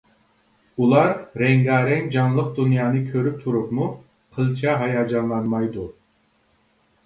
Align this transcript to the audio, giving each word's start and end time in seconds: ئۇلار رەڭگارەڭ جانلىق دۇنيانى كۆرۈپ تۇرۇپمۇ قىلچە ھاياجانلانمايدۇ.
ئۇلار 0.83 1.11
رەڭگارەڭ 1.41 2.07
جانلىق 2.15 2.49
دۇنيانى 2.61 3.03
كۆرۈپ 3.11 3.37
تۇرۇپمۇ 3.45 3.93
قىلچە 4.39 4.77
ھاياجانلانمايدۇ. 4.83 5.89